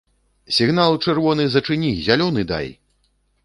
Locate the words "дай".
2.53-2.67